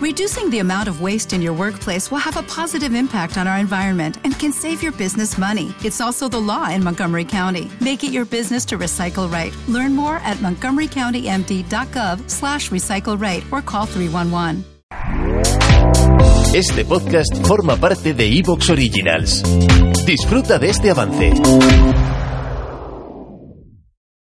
[0.00, 3.58] Reducing the amount of waste in your workplace will have a positive impact on our
[3.58, 5.74] environment and can save your business money.
[5.84, 7.70] It's also the law in Montgomery County.
[7.82, 9.52] Make it your business to recycle right.
[9.68, 14.64] Learn more at montgomerycountymd.gov slash recycle right or call 311.
[16.54, 19.42] Este podcast forma parte de Evox Originals.
[20.06, 21.34] Disfruta de este avance.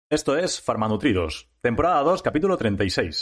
[0.10, 3.22] Esto es Farmanutridos, temporada 2, capítulo 36.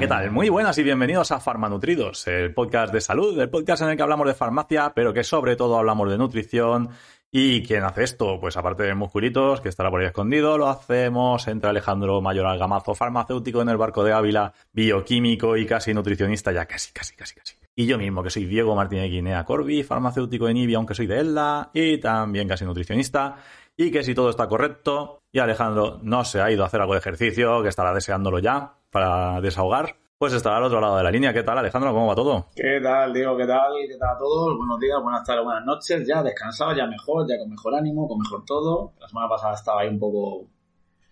[0.00, 0.30] ¿qué tal?
[0.30, 4.02] Muy buenas y bienvenidos a Farmanutridos, el podcast de salud, el podcast en el que
[4.02, 6.90] hablamos de farmacia, pero que sobre todo hablamos de nutrición.
[7.30, 8.38] ¿Y quién hace esto?
[8.38, 12.94] Pues aparte de Musculitos, que estará por ahí escondido, lo hacemos entre Alejandro Mayor Algamazo,
[12.94, 17.54] farmacéutico en el barco de Ávila, bioquímico y casi nutricionista, ya casi, casi, casi, casi.
[17.74, 21.20] Y yo mismo, que soy Diego Martínez Guinea Corbi, farmacéutico en IBI, aunque soy de
[21.20, 23.36] ELDA, y también casi nutricionista.
[23.74, 26.92] Y que si todo está correcto, y Alejandro no se ha ido a hacer algo
[26.92, 31.10] de ejercicio, que estará deseándolo ya, para desahogar, pues estará al otro lado de la
[31.10, 31.32] línea.
[31.32, 31.92] ¿Qué tal, Alejandro?
[31.92, 32.48] ¿Cómo va todo?
[32.54, 33.36] ¿Qué tal, Diego?
[33.36, 33.72] ¿Qué tal?
[33.88, 34.56] ¿Qué tal a todos?
[34.56, 36.06] Buenos días, buenas tardes, buenas noches.
[36.06, 38.94] Ya descansado, ya mejor, ya con mejor ánimo, con mejor todo.
[38.98, 40.46] La semana pasada estaba ahí un poco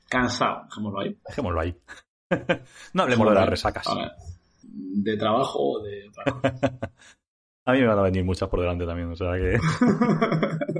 [0.08, 1.18] cansado, dejémoslo ahí.
[1.28, 1.76] Dejémoslo ahí.
[2.94, 3.86] no hablemos de las resacas.
[3.88, 4.12] A ver,
[4.62, 6.90] de trabajo o de otra cosa.
[7.66, 9.58] A mí me van a venir muchas por delante también, o sea que...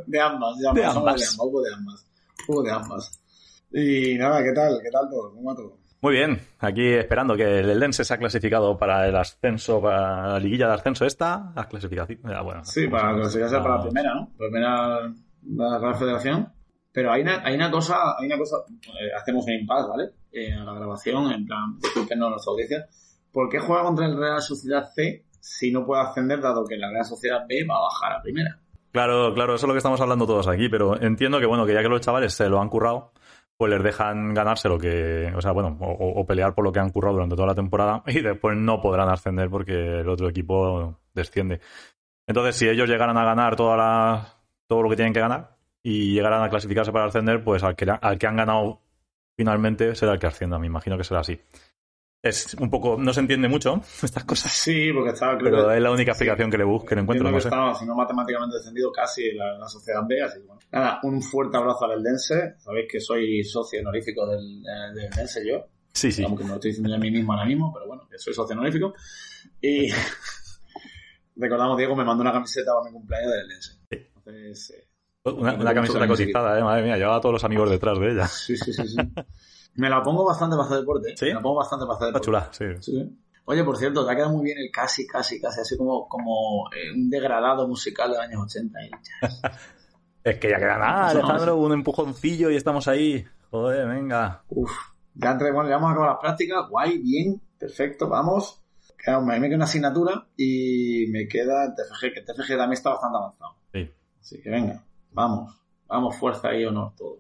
[0.07, 0.75] de ambas, de ambas.
[0.75, 1.17] De ambas.
[1.17, 2.07] De ambas, de ambas.
[2.65, 3.25] De ambas.
[3.73, 4.79] Y nada, ¿qué tal?
[4.83, 5.31] ¿Qué tal todo?
[5.31, 5.79] ¿Cómo va todo?
[6.05, 10.39] Muy bien, aquí esperando que el Eldense se ha clasificado para el ascenso, para la
[10.39, 12.21] liguilla de ascenso esta, la clasificación.
[12.25, 14.29] ah, bueno, Sí, para clasificarse para la primera, ¿no?
[14.37, 15.01] Primera
[15.47, 16.53] la Real Federación.
[16.93, 20.11] Pero hay una, hay una cosa, hay una cosa, eh, hacemos un impasse, ¿vale?
[20.31, 22.87] Eh, a la grabación, en plan, disculpenos nuestra audiencia.
[23.33, 26.91] ¿Por qué juega contra el Real Sociedad C si no puede ascender, dado que la
[26.91, 28.61] Real Sociedad B va a bajar a primera?
[28.93, 31.73] Claro, claro, eso es lo que estamos hablando todos aquí, pero entiendo que bueno, que
[31.73, 33.11] ya que los chavales se lo han currado,
[33.65, 36.91] pues les dejan ganarse lo que, o sea, bueno, o, pelear por lo que han
[36.91, 41.61] currado durante toda la temporada y después no podrán ascender porque el otro equipo desciende.
[42.27, 44.35] Entonces, si ellos llegaran a ganar toda la,
[44.67, 47.91] todo lo que tienen que ganar y llegaran a clasificarse para ascender, pues al que,
[47.91, 48.83] al que han ganado
[49.35, 50.59] finalmente será el que ascienda.
[50.59, 51.41] Me imagino que será así.
[52.25, 55.77] Es un poco, no se entiende mucho estas cosas, Sí, porque estaba, creo pero que-
[55.77, 57.49] es la única explicación que le busco, que le encuentro, no que sé.
[57.49, 60.61] estaba, si no matemáticamente descendido, casi la, la sociedad B, así que bueno.
[60.73, 62.55] Nada, un fuerte abrazo al Eldense.
[62.59, 65.67] Sabéis que soy socio honorífico del, eh, del Eldense yo.
[65.93, 66.25] Sí, sí.
[66.25, 68.33] Aunque me lo estoy diciendo yo a mí mismo ahora mismo, pero bueno, que soy
[68.35, 68.95] socio honorífico.
[69.61, 69.89] Y
[71.37, 73.73] recordamos, Diego me mandó una camiseta para mi cumpleaños del Eldense.
[74.17, 74.89] Entonces, eh,
[75.25, 78.27] Una, camiseta cotizada, eh, madre mía, llevaba a todos los amigos detrás de ella.
[78.29, 78.97] sí, sí, sí, sí.
[79.77, 81.13] me la pongo bastante para hacer deporte.
[81.13, 81.17] ¿eh?
[81.17, 81.25] ¿Sí?
[81.27, 82.59] Me la pongo bastante para hacer Está deporte.
[82.59, 83.19] chula, sí.
[83.47, 86.69] Oye, por cierto, te ha quedado muy bien el casi, casi, casi, así como, como
[86.75, 88.79] eh, un degradado musical de los años 80.
[88.83, 89.59] y ya.
[90.25, 93.25] Es que ya queda nada, Alejandro, un empujoncillo y estamos ahí.
[93.51, 94.43] Joder, venga.
[94.49, 94.71] Uf,
[95.15, 98.63] ya entre, bueno, ya vamos a acabar las prácticas, guay, bien, perfecto, vamos.
[99.03, 102.73] Queda- me me queda una asignatura y me queda el TFG, que el TFG también
[102.73, 103.57] está bastante avanzado.
[103.73, 103.91] Sí.
[104.21, 104.83] Así que venga,
[105.15, 105.55] vamos,
[105.87, 107.19] vamos, fuerza y honor todo.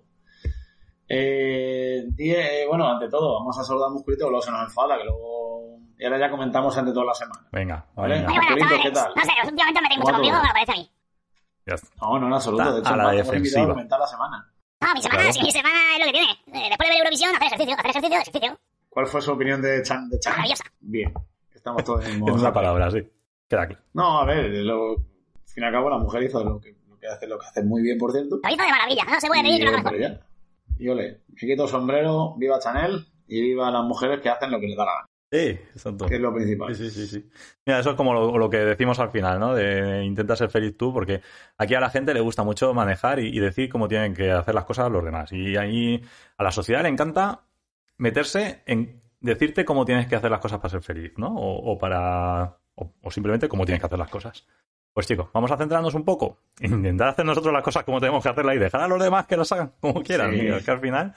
[1.09, 4.97] Eh, die- eh, bueno, ante todo, vamos a saludar a Musculito, luego se nos enfada,
[4.99, 5.79] que luego...
[5.99, 7.47] Y ahora ya comentamos ante toda la semana.
[7.53, 8.15] Venga, Vale.
[8.17, 8.29] venga.
[8.33, 8.67] Musculito.
[8.83, 9.13] ¿qué tal?
[9.15, 10.91] No sé, últimamente metéis mucho ¿Cómo conmigo, me parece a mí.
[11.67, 11.89] Ya está.
[12.01, 13.63] No, no en absoluto, de hecho, a la defensiva.
[13.65, 14.53] a comentar la semana.
[14.81, 15.33] No, mi semana, Claro.
[15.33, 16.33] si mi semana es lo que tiene.
[16.67, 18.59] Eh, después de ver Eurovisión, hacer ejercicio, hacer ejercicio, ejercicio.
[18.91, 20.09] ¿Cuál fue su opinión de Chan?
[20.11, 20.33] De Chan?
[20.33, 20.65] Maravillosa.
[20.81, 21.15] Bien,
[21.55, 22.99] estamos todos en el mismo una palabra, sí.
[23.49, 23.83] Queda claro.
[23.95, 24.99] No, a ver, lo, al
[25.47, 26.75] fin y al cabo la mujer hizo lo que,
[27.09, 28.41] que hace, lo que hace muy bien, por cierto.
[28.43, 30.19] Lo hizo de maravilla, no se puede pedir Y, que lo haga hombre, mejor.
[30.19, 30.27] ya.
[30.79, 34.67] Y ole, me quito sombrero, viva Chanel y viva las mujeres que hacen lo que
[34.69, 36.07] les da la gana, Sí, exacto.
[36.07, 36.75] que es lo principal.
[36.75, 37.31] Sí, sí, sí, sí.
[37.67, 39.55] Mira, eso es como lo, lo que decimos al final, ¿no?
[39.55, 41.21] De intenta ser feliz tú, porque
[41.59, 44.55] aquí a la gente le gusta mucho manejar y, y decir cómo tienen que hacer
[44.55, 45.33] las cosas los demás.
[45.33, 46.01] Y ahí
[46.39, 47.41] a la sociedad le encanta
[47.99, 51.35] meterse en decirte cómo tienes que hacer las cosas para ser feliz, ¿no?
[51.35, 52.59] O, o para.
[52.77, 54.47] O, o simplemente cómo tienes que hacer las cosas.
[54.95, 56.39] Pues chicos, vamos a centrarnos un poco.
[56.61, 59.37] Intentar hacer nosotros las cosas como tenemos que hacerlas y dejar a los demás que
[59.37, 60.33] las hagan como quieran.
[60.33, 60.65] Sí.
[60.65, 61.15] Que al final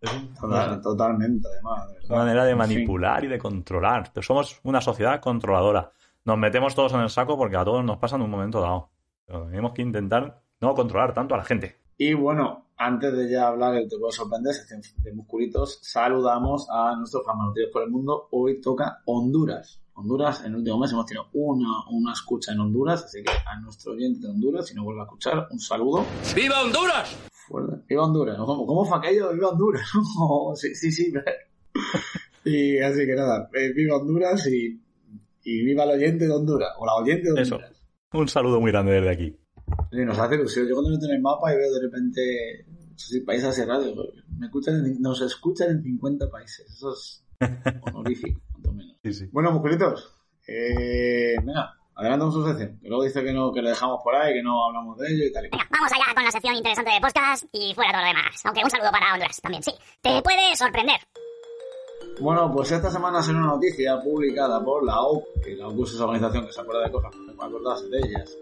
[0.00, 1.92] es totalmente, además.
[1.92, 4.10] de una manera de manipular y de controlar.
[4.12, 5.92] Pero somos una sociedad controladora.
[6.24, 8.90] Nos metemos todos en el saco porque a todos nos pasa en un momento dado.
[9.26, 11.76] Pero tenemos que intentar no controlar tanto a la gente.
[11.96, 14.54] Y bueno, antes de ya hablar del Te puedo sorprender,
[14.98, 18.28] de musculitos, saludamos a nuestros farmacéuticos por el mundo.
[18.30, 19.80] Hoy toca Honduras.
[19.98, 23.58] Honduras, en el último mes hemos tenido una, una escucha en Honduras, así que a
[23.58, 26.06] nuestro oyente de Honduras, si no vuelve a escuchar, un saludo.
[26.36, 27.16] ¡Viva Honduras!
[27.48, 27.84] Fuerte.
[27.88, 28.36] Viva Honduras.
[28.36, 29.32] ¿Cómo, cómo fue aquello?
[29.32, 29.90] Viva Honduras.
[30.54, 31.12] sí, sí, sí.
[32.44, 34.80] y así que nada, eh, viva Honduras y
[35.42, 37.56] Y viva el oyente de Honduras, o la oyente de Eso.
[37.56, 37.82] Honduras.
[38.12, 39.36] Un saludo muy grande desde aquí.
[39.90, 40.68] Sí, nos hace ilusión.
[40.68, 42.66] Yo cuando meto en el mapa y veo de repente
[43.48, 44.04] asiáticos, digo,
[44.38, 46.70] me escuchan nos escuchan en 50 países.
[46.70, 47.27] Eso es
[47.82, 48.96] honorífico, cuanto menos.
[49.02, 49.28] Sí, sí.
[49.32, 50.14] Bueno, musculitos,
[50.46, 52.78] eh, venga, adelantamos su sección.
[52.80, 55.24] Que luego dice que no, que lo dejamos por ahí, que no hablamos de ello
[55.26, 58.08] y tal y vamos allá con la sección interesante de podcast y fuera todo lo
[58.08, 58.40] demás.
[58.44, 59.72] Aunque un saludo para Honduras también, sí.
[60.00, 61.00] Te puede sorprender.
[62.20, 65.92] Bueno, pues esta semana salió una noticia publicada por la OCU, que la OCU es
[65.94, 68.36] esa organización que se acuerda de cosas, no acordarse de ellas.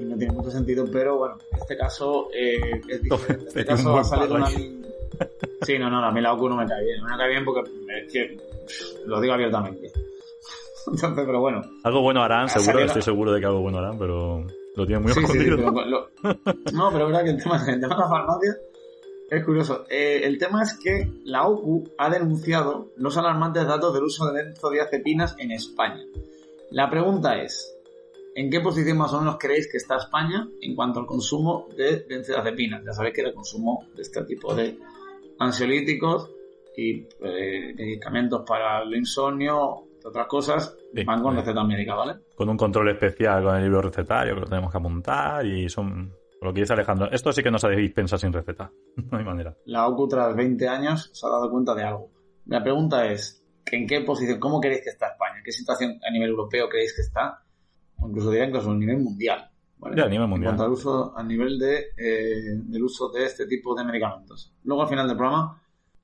[0.00, 3.42] Y no tiene mucho sentido, pero bueno, en este caso eh, es diferente.
[3.42, 4.48] En este caso ha salido una...
[5.62, 7.00] Sí, no, no, a mí la OCU no me cae bien.
[7.02, 7.70] No me cae bien porque
[8.04, 8.36] es que
[9.06, 9.90] lo digo abiertamente.
[10.86, 11.62] Entonces, pero bueno.
[11.84, 15.02] Algo bueno harán, Ha seguro, estoy seguro de que algo bueno harán, pero lo tienen
[15.02, 15.56] muy Sí, sí, sí, escondido.
[15.74, 16.08] pero lo-
[16.72, 18.56] No, pero es verdad que el tema, el tema de la farmacia
[19.30, 19.84] es curioso.
[19.90, 24.44] Eh, el tema es que la OCU ha denunciado los alarmantes datos del uso de
[24.44, 26.04] benzodiazepinas en España.
[26.70, 27.74] La pregunta es,
[28.36, 32.04] ¿en qué posición más o menos creéis que está España en cuanto al consumo de
[32.08, 32.84] benzodiazepinas?
[32.84, 34.78] Ya sabéis que el consumo de este tipo de
[35.38, 36.30] ansiolíticos
[36.76, 42.14] y eh, medicamentos para el insomnio, entre otras cosas, Sí, van con receta médica, ¿vale?
[42.34, 46.12] Con un control especial con el libro recetario que lo tenemos que apuntar y son...
[46.40, 48.70] Lo que dice Alejandro, esto sí que no se dispensa sin receta.
[49.10, 49.54] No hay manera.
[49.66, 52.10] la OCU tras 20 años se ha dado cuenta de algo.
[52.46, 53.42] La pregunta es,
[53.72, 55.38] ¿en qué posición, cómo creéis que está España?
[55.38, 57.42] ¿En qué situación a nivel europeo creéis que está?
[57.98, 59.50] O incluso diría incluso a nivel mundial.
[59.78, 60.02] ¿Vale?
[60.02, 60.52] A nivel mundial.
[60.52, 64.52] En cuanto al uso, a nivel de, eh, del uso de este tipo de medicamentos.
[64.64, 65.60] Luego al final del programa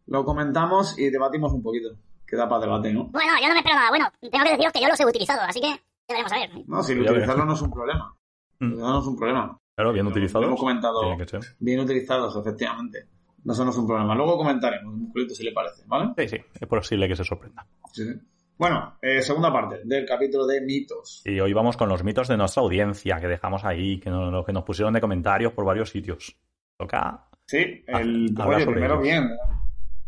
[0.07, 1.91] lo comentamos y debatimos un poquito.
[2.27, 3.05] Que da para debate, ¿no?
[3.09, 4.07] Bueno, yo no me espero nada bueno.
[4.21, 5.77] Tengo que deciros que yo los he utilizado, así que ya
[6.09, 6.51] veremos a ver.
[6.67, 8.15] No, si utilizarlo no es un problema.
[8.59, 8.67] Mm.
[8.67, 9.59] Utilizarlo no es un problema.
[9.75, 10.43] Claro, bien utilizados.
[10.43, 11.01] lo hemos comentado.
[11.01, 11.41] tiene que ser.
[11.59, 13.07] Bien utilizados, efectivamente.
[13.45, 14.15] No eso no es un problema.
[14.15, 16.13] Luego comentaremos, musculito, si le parece, ¿vale?
[16.17, 17.67] Sí, sí, es posible que se sorprenda.
[17.93, 18.13] Sí, sí.
[18.59, 21.23] Bueno, eh, segunda parte del capítulo de mitos.
[21.25, 24.45] Y hoy vamos con los mitos de nuestra audiencia que dejamos ahí, que nos, lo
[24.45, 26.37] que nos pusieron de comentarios por varios sitios.
[26.77, 27.29] Toca.
[27.47, 29.03] Sí, el oye, primero ellos.
[29.03, 29.25] bien.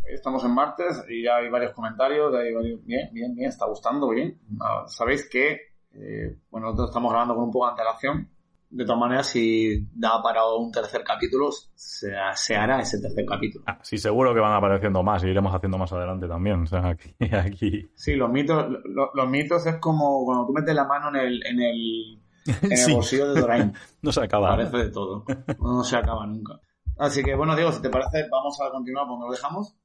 [0.04, 2.34] Hoy estamos en martes y ya hay varios comentarios.
[2.34, 4.38] Hay varios, bien, bien, bien, está gustando, bien.
[4.60, 5.58] Ah, Sabéis que,
[5.92, 8.28] eh, bueno, nosotros estamos grabando con un poco de antelación.
[8.76, 13.64] De todas maneras, si da para un tercer capítulo, se, se hará ese tercer capítulo.
[13.68, 16.62] Ah, sí, seguro que van apareciendo más y iremos haciendo más adelante también.
[16.62, 17.88] O sea, aquí, aquí.
[17.94, 21.46] Sí, los mitos, lo- los mitos es como cuando tú metes la mano en el,
[21.46, 22.22] en el,
[22.62, 22.92] en el Sí.
[22.92, 23.74] bolsillo de Doraemon.
[24.02, 24.48] No se acaba.
[24.56, 25.24] Parece de todo.
[25.60, 26.60] No se acaba nunca.
[26.98, 29.76] Así que, bueno, Diego, si te parece, vamos a continuar cuando lo dejamos.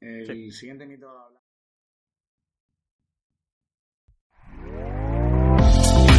[0.00, 1.06] El siguiente mito